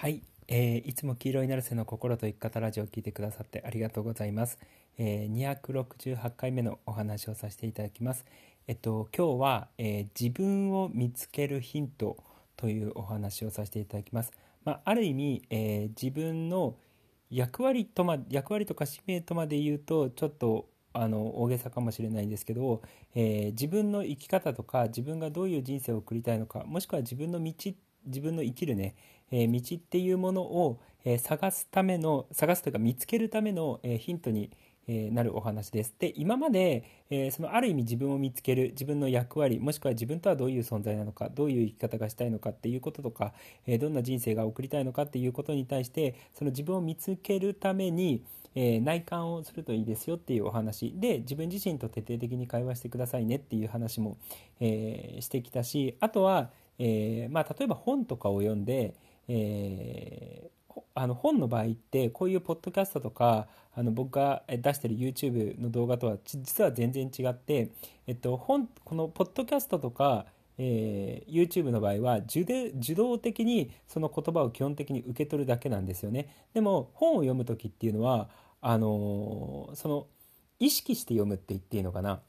[0.00, 4.58] はい、えー、いつも黄色いナルセの心と生き方ラジオを聞いてくださってありがとうございます。
[4.96, 8.24] えー、268回目のお話をさせていただきます。
[8.66, 12.16] えっと今日は、えー、自分を見つけるヒント
[12.56, 14.32] というお話をさせていただきます。
[14.64, 16.76] まあ、ある意味、えー、自分の
[17.28, 22.80] 役割とま役割とか使命とまで言うとちょっとあの大げさかもしれないんですけど、
[23.14, 27.52] えー、自分の生き方とか自分がどういう人生を送りたいのかもしくは自分の道
[28.06, 28.94] 自分の生きるね、
[29.30, 34.50] えー、道っていうものを、えー、探すための探すというか見つけるための、えー、ヒントに、
[34.90, 35.94] えなるお話です。
[35.98, 43.32] で今まで、えそのある意味自分を見つける自分の役割もしくは自分とはどういう存在なのかどういう生き方がしたいのかっていうこととか、
[43.66, 48.24] えどんな人生が送りたいのかっていうことに対してその自分を見つけるために、
[48.56, 54.16] え内観をするといいですよっていうお話で自分自身と徹底的に会話してくださいねっていう話も、
[54.58, 56.50] えしてきたしあとは、
[56.82, 58.94] えまあ、例えば本とかを読んで
[59.32, 67.70] えー、あの本の場合ってこういうポッドキャストとかあの僕が出してる YouTube の動画とは実は全然違って、
[68.08, 70.26] えっと、本このポッドキャストとか、
[70.58, 76.34] えー、YouTube の場合は受受動的にその言葉を基本的に受け取るだけなんですよね。
[76.52, 78.28] でも本を読む時っていうのは
[78.60, 80.06] あの、その
[80.58, 82.20] 意識して読むって言っていいのかな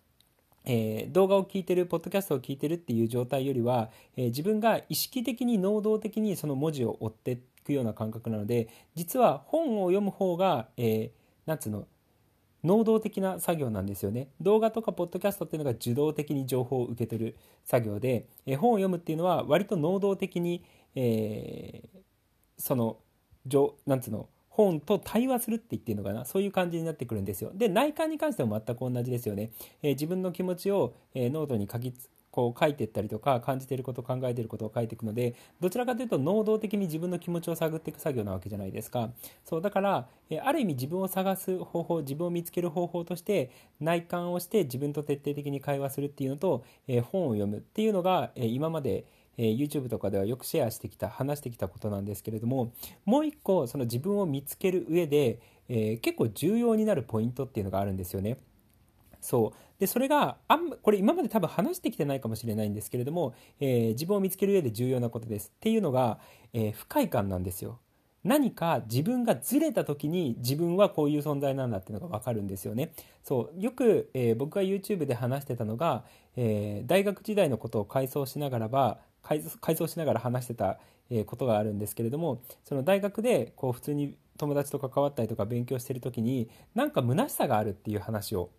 [0.65, 11.11] えー、動画を聞いてるポッドキャストを聞いてるっていう状態よりは、えー、自分が意識的に能動的にその文字を追っていくような感覚なので実は本を読む方が、えー、
[11.45, 11.87] なんつうの
[12.63, 14.27] 能動的な作業なんですよね。
[14.39, 21.99] 動画とかポッドキャストっていうのが受動的に情報を受け取る作業で、えー、本を読むっていうのは割と能動的に、えー、
[22.59, 22.97] その
[23.87, 26.25] なんつうの本と対話するって言っていいのかな？
[26.25, 27.51] そういう感じになってくるんですよ。
[27.53, 31.93] で内観に関しても全く同じですよね、えー、自分の気持ちを、えー、ノートに書き
[32.31, 39.09] こう書いていったりとか感じていること考えていることを書いていくのでどちらかというと能動的に自分の気持ちを探っていく作業なわけじゃないですか。
[39.43, 49.05] そうだから、えある意味自分を探す方法自分を見つける方法として内観をして自分と徹底的に会話するっていうのと、え本を読むっていうのが、え今まで
[49.37, 52.73] えー、YouTube とかではよくシェアしてきた話してきたことなんですけれども
[53.05, 58.37] もう一個その自分を見つける上で、えー、結構重要になるポイントっていうのがあるんですよね。
[59.21, 66.19] そうでそれがあんまこれ今まで多分話してきてないかもしれないんですけれども、えー、自分を見つける上で重要なことですっていうのが、
[66.53, 67.79] えー、不快感なんですよ。
[68.23, 72.93] 何か自分がずれた時に自分はこういう存在なんだっていうのが分かるんですよね。
[73.23, 76.03] そうよく、えー、僕が YouTube で話してたのが、
[76.35, 79.41] えー、大学時代のことを回想しながらば改
[79.75, 80.79] 造しながら話してた
[81.25, 88.49] ことがあるんですけれどもその大学でこう普通に友達と関わったりとか勉強してる時になんか虚しさがあるっていう話を、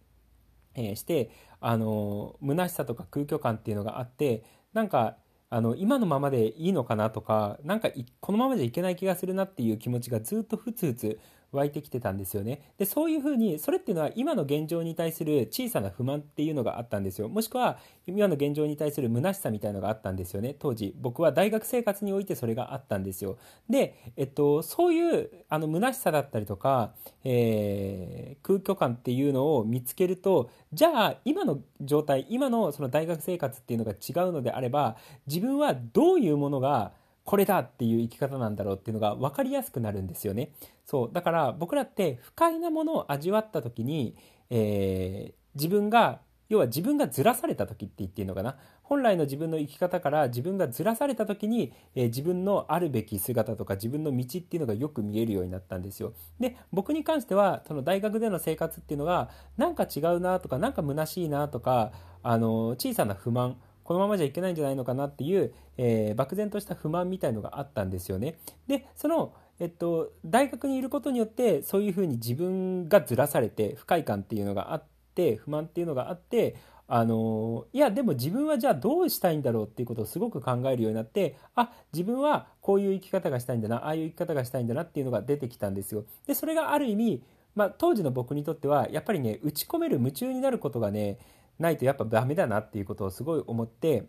[0.75, 1.31] えして
[1.61, 5.17] あの虚しさとか空虚感っていうのがあってなんか
[5.51, 7.91] あの今のままでいいのかなとかなんか
[8.21, 11.21] このままじゃいけない気がするなっていう気持ちがずっとふつふつ
[11.53, 12.73] 湧いてきてたんですよね。
[12.79, 17.29] で、そういうふうに、それっていうのは今の現状に対する小さな不満っていうのがあったんですよ。
[17.29, 20.57] もしくは、今の現状に対する虚しさみたいのがあったんですよね。
[20.59, 23.37] 当時、僕は大学生活においてそれがあったんですよ。
[23.69, 34.97] で、えっと、そういう、あの、虚しさだったりとか、えー、空虚感っていうのを見つけると、じゃあ、今の状態、今のその大学生活っていうのが違うのであれば、
[35.27, 36.93] 自分はどういうものが、
[37.25, 40.51] これだっていう生き方なんだろうっていうのが分かりやすくなるんですよね。
[40.85, 44.17] そうだから僕らって不快なものを味わった時に、
[44.51, 56.13] えー、自分が要は自分がずらされた時って言っていいのかな本来の自分の生き方から自分がずらされた時に、えー、自分のあるべき姿とか自分の道っていうのがよく見えるようになったんですよ。
[56.39, 63.57] で僕に関してはその大学での生活っていうのがなんか違うなとかなんか虚しいなとかあの小さな不満
[63.93, 68.39] このままじゃいけないんじゃないのかなっていう、えー、漠然とした不満みたいのがあったんですよね。
[68.67, 76.57] でそのえっと、大学にいることによってそういうふうに自分がずらされて不快感っていうのがあって不満っていうのがあって
[76.89, 86.07] あのいやでも自分はじゃあどうしたいんだろうっていうことをすごく考えるようになってあ自分はこういう生き方がしたいんだなああいう生き方がしたいんだなっていうのが出てきたんですよ。
[86.27, 87.23] でそれがある意味、
[87.55, 91.19] まあ、当時の僕にとってはやっぱりね打ち込める夢中になることがね
[91.63, 94.05] ないとやっぱダメだなっていうことをすごい思って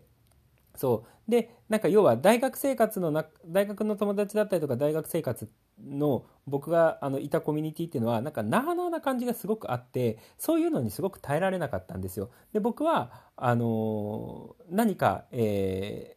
[0.74, 5.48] そうでなんか要は大学生活のな大学の友達だったりとか大学生活
[5.82, 12.30] の僕があのいたコミュニティっていうのはなんかなあなあな感じがすごくあってそういうのにすごく耐えられなかったんですよ。
[12.52, 16.16] で僕はあの何か、え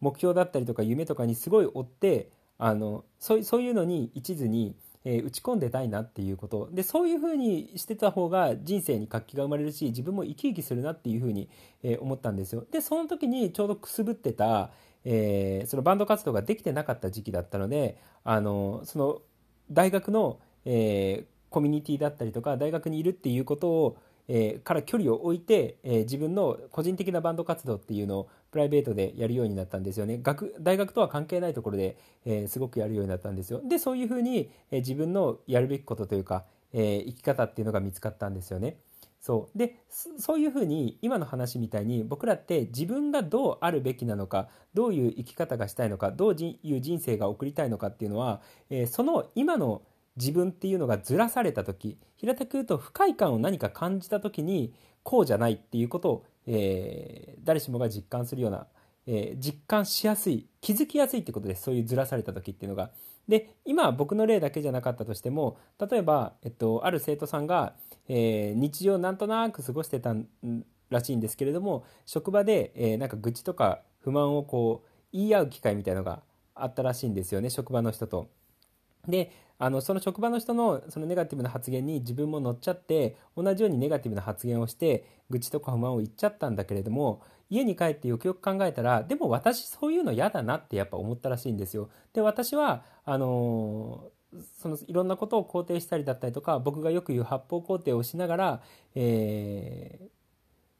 [0.00, 6.68] 目標だったりとか夢とかにすごい追ってあのそうそういうのに一途にえー、打ち込んでたいなっていうこと。
[6.72, 11.48] でそういうふうにしてた方が人生に活気が生まれるし自分も生き生きするなっていうふうに、
[11.82, 12.64] えー、思ったんですよ。
[12.70, 14.70] でその時にちょうどくすぶってた、
[15.04, 19.22] えー、そのバンド活動ができてなかった時期だったのであのその
[19.70, 23.96] 大学の、え、コミュニティだったりとか大学にいるっていうことを、
[24.28, 30.18] えー、から距離を置いて、えー、自分の個人的なバンド活動っていうのをプライベートでやるようになったんですよね。
[30.22, 33.60] 学大学とは関係ないところで、えー、すごくやるようになったんですよ。
[33.64, 38.76] でそういうふうに、えー、自分のやるべきことというか、えー、生き方っていうのが見つかったんですよね。
[39.22, 39.58] そう。
[39.58, 49.82] でそういうふうに今の話みたいに僕らって自分がどうあるべきなのかどういう生き方がしたいのかどういう人生が送りたいのかっていうのは、えー、その今の
[50.16, 58.66] 自分っていうのがずらされた時平たく言うと不快感を何か感じた時にこうじゃないっていうことを、えー、誰しもが実感するような、
[59.06, 62.90] えー、実感しやすい気づきやすいってことですそういうずらされた時っていうのが。
[63.28, 67.74] で今僕の例だけじゃなかったとしても例えば、えっと、ある生徒さんが、
[68.08, 70.16] えー、日常なんとなく過ごしてた
[70.90, 76.22] らしいんですけれども職場で、えー、なんか愚痴とか不満をこう言い合う機会みたいのが
[76.54, 78.28] あったらしいんですよね職場の人と。
[79.08, 79.32] で
[79.62, 91.90] あのその職場の人のそのネガティブな発言に自分も乗っちゃって同じようにネガティブな発言をして愚痴とか不満を言っちゃったんだけれども家に帰ってよくよく考えたらでも私そういうの嫌だなってやっぱ思ったらしいんですよ。
[92.12, 94.10] で私はあの
[94.60, 98.62] そのいろんなことを肯定したりだったりとか僕がよく言う発砲肯定をしながら、
[98.96, 100.00] え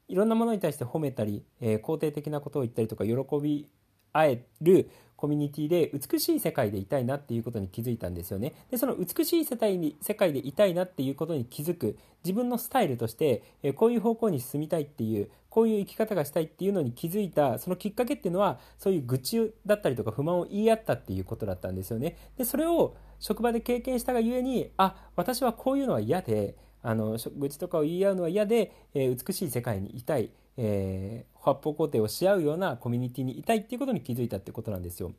[0.08, 3.68] ー、いろんなものに対して褒めたり、えー、肯定的なことを言ったりとか喜び
[4.12, 4.90] 合える
[5.22, 8.54] コミュニティで美しい世界でいたいなっていうことに気づいたんですよね。
[8.72, 22.16] で、その美しい世界に世界でいたいなっていうことに気づく自分のスタイルとして、えこういう方向に進みたいっていう、こういう生き方がしたいっていうのに気づいたそのきっかけっていうのは、そういう愚痴だったりとか不満を言い合ったっていうことだったんですよね。
[22.36, 35.12] で、それを職場で経験したがゆえに、あ、私はこういうのは嫌で、あの愚痴とかを言い合うのは嫌で、えー、美しい世界にいたい、えー、発砲肯定をし合うようなコミュニティにいたいっていうことに気づいたってことなんですよ。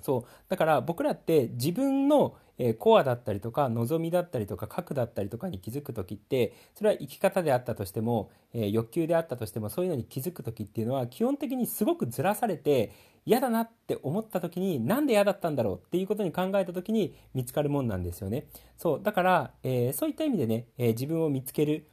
[0.00, 2.36] そうだから僕らって自分の
[2.78, 12.92] コアだったりとか望みだったりとか核だったりとかに気づく時ってそれは生き方であったとしても欲求であったとしてもそういうのに気づく時っていうのは基本的にすごくずらされて
[13.26, 18.46] 嫌だなって思った時になんで嫌だったんだろうっていうことに考えた時に見つかるもんなんですよね。
[18.76, 21.86] そうだから、えー、そういった意味でね、えー、自分を見つける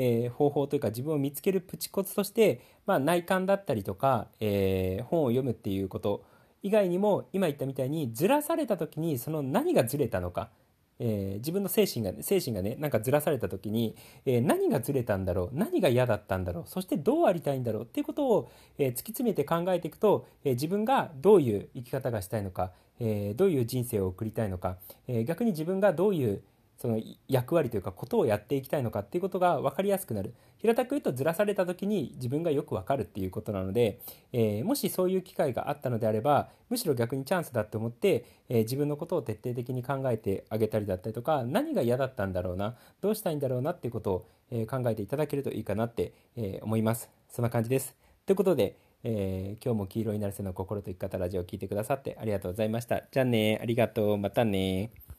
[0.00, 6.24] えー、方法というか自分を見つけるプチコツとして、まあ、内観だったりとか、えー、本を読むっていうこと。
[6.62, 10.50] 以外にも今言ったみたいにずらされた時にその何がずれたのか、
[10.98, 15.56] えー、自分の精神が精神がねなんかずらされた時に、え、何がずれたんだろう。
[15.56, 16.64] 何が嫌だったんだろう。
[16.66, 17.82] そしてどうありたいんだろう。
[17.84, 26.42] っていうことを、え、突き詰めて考えていくと、え自分がどういう生き方がしたいのか、えどういう人生を送りたいのか、え逆に自分がどういう
[26.78, 30.32] その役割というかことをやっていきたいのかっていうことが分かりやすくなる。
[30.58, 34.00] 平たく言うとずらされた時に自分がよく分かるっていうことなので、
[34.32, 47.10] えー、もしそういう機会があったのであればむしろ逆にチャンスだって思って、えー、自分のことを徹底的に考えてあげたりだったりとか何が嫌だったんだろうなどうしたいんだろうなっていうことを、え、考えていただけるといいかなって、え思います。
[47.28, 47.94] そんな感じです。
[48.26, 53.04] ということでえー、今日も黄色になるせの心と生き方ラジオを聴いてくださってありがとうございました。
[53.12, 54.18] じゃあねありがとう。
[54.18, 54.90] またね